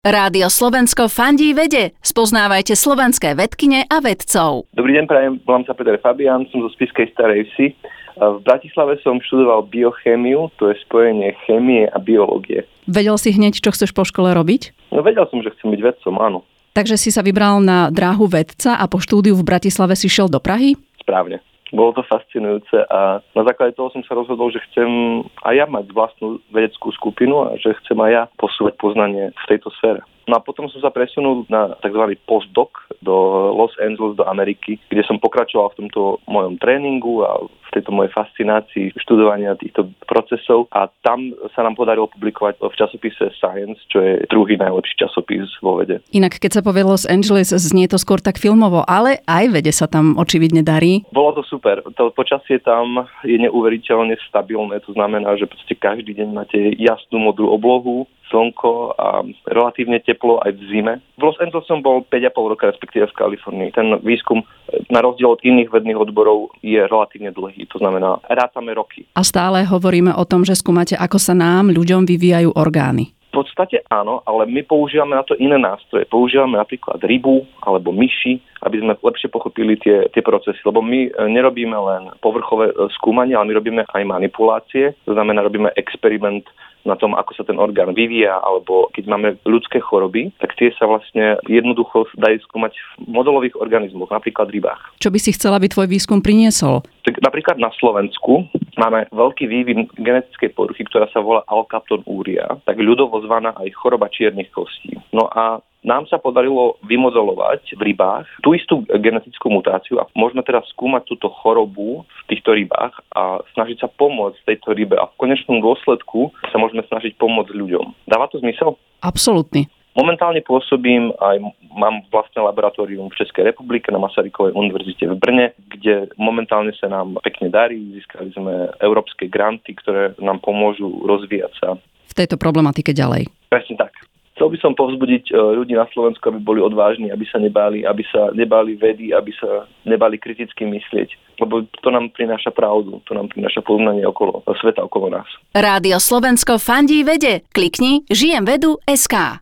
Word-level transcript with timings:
Rádio 0.00 0.48
Slovensko 0.48 1.12
fandí 1.12 1.52
vede. 1.52 1.92
Spoznávajte 2.00 2.72
slovenské 2.72 3.36
vedkine 3.36 3.84
a 3.84 4.00
vedcov. 4.00 4.64
Dobrý 4.72 4.96
deň, 4.96 5.04
prajem, 5.04 5.36
volám 5.44 5.68
sa 5.68 5.76
Peter 5.76 6.00
Fabian, 6.00 6.48
som 6.48 6.64
zo 6.64 6.72
Spiskej 6.72 7.12
Starej 7.12 7.44
Vsi. 7.52 7.76
V 8.16 8.40
Bratislave 8.40 8.96
som 9.04 9.20
študoval 9.20 9.68
biochémiu, 9.68 10.56
to 10.56 10.72
je 10.72 10.80
spojenie 10.88 11.36
chémie 11.44 11.84
a 11.84 12.00
biológie. 12.00 12.64
Vedel 12.88 13.20
si 13.20 13.28
hneď, 13.28 13.60
čo 13.60 13.76
chceš 13.76 13.92
po 13.92 14.08
škole 14.08 14.32
robiť? 14.32 14.72
No 14.88 15.04
vedel 15.04 15.28
som, 15.28 15.44
že 15.44 15.52
chcem 15.60 15.68
byť 15.68 15.80
vedcom, 15.84 16.16
áno. 16.16 16.48
Takže 16.72 16.96
si 16.96 17.12
sa 17.12 17.20
vybral 17.20 17.60
na 17.60 17.92
dráhu 17.92 18.24
vedca 18.24 18.80
a 18.80 18.88
po 18.88 19.04
štúdiu 19.04 19.36
v 19.36 19.44
Bratislave 19.44 20.00
si 20.00 20.08
šiel 20.08 20.32
do 20.32 20.40
Prahy? 20.40 20.80
Správne. 20.96 21.44
Bolo 21.70 21.94
to 21.94 22.02
fascinujúce 22.02 22.82
a 22.90 23.22
na 23.22 23.42
základe 23.46 23.78
toho 23.78 23.94
som 23.94 24.02
sa 24.02 24.18
rozhodol, 24.18 24.50
že 24.50 24.62
chcem 24.70 25.22
aj 25.46 25.54
ja 25.54 25.66
mať 25.70 25.94
vlastnú 25.94 26.42
vedeckú 26.50 26.90
skupinu 26.90 27.46
a 27.46 27.54
že 27.58 27.78
chcem 27.84 27.94
aj 27.98 28.10
ja 28.10 28.22
posúvať 28.42 28.74
poznanie 28.74 29.30
v 29.30 29.44
tejto 29.46 29.70
sfére. 29.78 30.02
No 30.26 30.38
a 30.38 30.44
potom 30.44 30.70
som 30.70 30.82
sa 30.82 30.90
presunul 30.90 31.46
na 31.50 31.74
tzv. 31.82 32.14
postdoc 32.26 32.70
do 33.02 33.50
Los 33.56 33.72
Angeles, 33.80 34.16
do 34.16 34.28
Ameriky, 34.28 34.78
kde 34.92 35.02
som 35.04 35.16
pokračoval 35.16 35.72
v 35.72 35.78
tomto 35.86 36.20
mojom 36.28 36.60
tréningu 36.60 37.24
a 37.24 37.40
v 37.40 37.70
tejto 37.72 37.94
mojej 37.94 38.10
fascinácii 38.10 38.98
študovania 38.98 39.54
týchto 39.54 39.88
procesov 40.04 40.66
a 40.74 40.90
tam 41.06 41.30
sa 41.54 41.62
nám 41.62 41.78
podarilo 41.78 42.10
publikovať 42.10 42.58
v 42.58 42.74
časopise 42.74 43.30
Science, 43.38 43.78
čo 43.86 44.02
je 44.02 44.26
druhý 44.26 44.58
najlepší 44.58 45.06
časopis 45.06 45.46
vo 45.62 45.78
vede. 45.78 46.02
Inak 46.10 46.42
keď 46.42 46.60
sa 46.60 46.62
povie 46.66 46.82
Los 46.82 47.06
Angeles, 47.06 47.54
znie 47.54 47.86
to 47.86 47.96
skôr 47.96 48.18
tak 48.18 48.42
filmovo, 48.42 48.82
ale 48.84 49.22
aj 49.24 49.44
vede 49.54 49.70
sa 49.70 49.86
tam 49.86 50.18
očividne 50.18 50.66
darí. 50.66 51.06
Bolo 51.14 51.40
to 51.40 51.42
super. 51.46 51.78
To 51.94 52.10
počasie 52.10 52.58
tam 52.58 53.06
je 53.22 53.38
neuveriteľne 53.38 54.18
stabilné, 54.26 54.82
to 54.82 54.92
znamená, 54.92 55.38
že 55.38 55.46
každý 55.78 56.12
deň 56.12 56.28
máte 56.34 56.58
jasnú 56.76 57.22
modrú 57.22 57.48
oblohu, 57.54 58.04
slnko 58.30 58.94
a 58.94 59.26
relatívne 59.50 59.98
teplo 60.00 60.38
aj 60.40 60.54
v 60.54 60.62
zime. 60.70 60.94
V 61.18 61.22
Los 61.26 61.36
Angeles 61.42 61.66
som 61.66 61.82
bol 61.82 62.06
5,5 62.06 62.52
roka, 62.56 62.70
respektíve 62.70 63.10
v 63.10 63.18
Kalifornii. 63.18 63.74
Ten 63.74 63.98
výskum 64.00 64.46
na 64.88 65.02
rozdiel 65.02 65.34
od 65.34 65.42
iných 65.42 65.68
vedných 65.68 65.98
odborov 65.98 66.54
je 66.62 66.80
relatívne 66.80 67.34
dlhý, 67.34 67.66
to 67.66 67.82
znamená 67.82 68.22
rátame 68.30 68.72
roky. 68.72 69.04
A 69.18 69.26
stále 69.26 69.66
hovoríme 69.66 70.14
o 70.14 70.24
tom, 70.24 70.46
že 70.46 70.54
skúmate, 70.56 70.94
ako 70.94 71.18
sa 71.18 71.34
nám, 71.34 71.74
ľuďom, 71.74 72.06
vyvíjajú 72.06 72.54
orgány. 72.54 73.12
Podstate 73.60 73.84
áno, 73.92 74.24
ale 74.24 74.48
my 74.48 74.64
používame 74.64 75.12
na 75.12 75.20
to 75.20 75.36
iné 75.36 75.60
nástroje. 75.60 76.08
Používame 76.08 76.56
napríklad 76.56 76.96
rybu 77.04 77.44
alebo 77.60 77.92
myši, 77.92 78.40
aby 78.64 78.80
sme 78.80 78.96
lepšie 78.96 79.28
pochopili 79.28 79.76
tie, 79.76 80.08
tie 80.16 80.24
procesy. 80.24 80.56
Lebo 80.64 80.80
my 80.80 81.12
e, 81.12 81.28
nerobíme 81.28 81.76
len 81.76 82.08
povrchové 82.24 82.72
e, 82.72 82.88
skúmanie, 82.96 83.36
ale 83.36 83.52
my 83.52 83.60
robíme 83.60 83.82
aj 83.84 84.00
manipulácie. 84.08 84.96
To 85.04 85.12
znamená, 85.12 85.44
robíme 85.44 85.68
experiment 85.76 86.48
na 86.88 86.96
tom, 86.96 87.12
ako 87.12 87.36
sa 87.36 87.44
ten 87.44 87.60
orgán 87.60 87.92
vyvíja, 87.92 88.40
alebo 88.40 88.88
keď 88.96 89.04
máme 89.12 89.28
ľudské 89.44 89.76
choroby, 89.84 90.32
tak 90.40 90.56
tie 90.56 90.72
sa 90.80 90.88
vlastne 90.88 91.36
jednoducho 91.44 92.08
dajú 92.16 92.40
skúmať 92.48 92.72
v 93.04 93.12
modelových 93.12 93.60
organizmoch, 93.60 94.08
napríklad 94.08 94.48
rybách. 94.48 94.96
Čo 94.96 95.12
by 95.12 95.18
si 95.20 95.36
chcela, 95.36 95.60
aby 95.60 95.68
tvoj 95.68 95.84
výskum 95.84 96.24
priniesol? 96.24 96.80
Tak 97.04 97.20
napríklad 97.20 97.60
na 97.60 97.68
Slovensku 97.76 98.48
máme 98.80 99.04
veľký 99.12 99.44
vývin 99.44 99.84
genetickej 100.00 100.56
poruchy, 100.56 100.88
ktorá 100.88 101.04
sa 101.12 101.20
volá 101.20 101.44
Alkapton 101.44 102.00
úria, 102.08 102.48
tak 102.64 102.80
ľudovo 102.80 103.20
zvaná 103.28 103.52
aj 103.60 103.68
choroba 103.76 104.08
čiernych 104.08 104.48
kostí. 104.48 104.96
No 105.12 105.28
a 105.28 105.60
nám 105.80 106.04
sa 106.08 106.20
podarilo 106.20 106.76
vymodelovať 106.84 107.76
v 107.76 107.92
rybách 107.92 108.28
tú 108.44 108.52
istú 108.52 108.84
genetickú 108.84 109.48
mutáciu 109.48 109.96
a 109.96 110.08
môžeme 110.12 110.44
teraz 110.44 110.68
skúmať 110.76 111.08
túto 111.08 111.32
chorobu 111.32 112.04
v 112.04 112.22
týchto 112.28 112.52
rybách 112.52 113.00
a 113.16 113.40
snažiť 113.56 113.84
sa 113.84 113.88
pomôcť 113.88 114.44
tejto 114.44 114.76
rybe 114.76 114.96
a 114.96 115.08
v 115.08 115.18
konečnom 115.20 115.64
dôsledku 115.64 116.32
sa 116.52 116.56
môžeme 116.60 116.84
snažiť 116.84 117.16
pomôcť 117.16 117.52
ľuďom. 117.56 118.08
Dáva 118.08 118.28
to 118.28 118.40
zmysel? 118.44 118.76
Absolútne. 119.00 119.72
Momentálne 119.96 120.38
pôsobím 120.46 121.10
aj 121.18 121.42
mám 121.74 122.02
vlastné 122.10 122.42
laboratórium 122.42 123.08
v 123.10 123.18
Českej 123.18 123.50
republike 123.54 123.88
na 123.88 124.02
Masarykovej 124.02 124.54
univerzite 124.54 125.06
v 125.06 125.16
Brne, 125.16 125.46
kde 125.70 126.10
momentálne 126.18 126.74
sa 126.76 126.90
nám 126.90 127.18
pekne 127.22 127.50
darí. 127.50 127.78
Získali 127.96 128.34
sme 128.34 128.74
európske 128.82 129.30
granty, 129.30 129.74
ktoré 129.78 130.14
nám 130.18 130.42
pomôžu 130.42 130.90
rozvíjať 131.06 131.52
sa. 131.58 131.68
V 132.10 132.14
tejto 132.18 132.34
problematike 132.36 132.90
ďalej. 132.90 133.30
Presne 133.48 133.78
tak. 133.78 133.94
Chcel 134.40 134.56
by 134.56 134.58
som 134.64 134.72
povzbudiť 134.72 135.24
e, 135.28 135.32
ľudí 135.36 135.76
na 135.76 135.84
Slovensku, 135.92 136.24
aby 136.32 136.40
boli 136.40 136.64
odvážni, 136.64 137.12
aby 137.12 137.28
sa 137.28 137.36
nebáli, 137.36 137.84
aby 137.84 138.00
sa 138.08 138.32
nebáli 138.32 138.72
vedy, 138.72 139.12
aby 139.12 139.36
sa 139.36 139.68
nebáli 139.84 140.16
kriticky 140.16 140.64
myslieť. 140.64 141.36
Lebo 141.44 141.68
to 141.84 141.88
nám 141.92 142.08
prináša 142.16 142.48
pravdu, 142.48 143.04
to 143.04 143.12
nám 143.12 143.28
prináša 143.28 143.60
poznanie 143.60 144.00
okolo 144.00 144.40
sveta 144.64 144.80
okolo 144.88 145.12
nás. 145.12 145.28
Rádio 145.52 146.00
Slovensko 146.00 146.56
fandí 146.56 147.04
vede. 147.04 147.44
Klikni 147.52 148.08
žijem 148.08 148.48
vedu 148.48 148.80
SK. 148.88 149.36